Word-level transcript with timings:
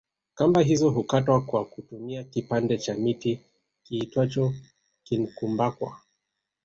Kamba 0.35 0.61
hizo 0.61 0.89
hukatwa 0.89 1.41
kwa 1.45 1.65
kutumia 1.65 2.23
kipande 2.23 2.77
cha 2.77 2.95
mti 2.95 3.39
kiitwacho 3.83 4.53
kinkumbakwa 5.03 5.97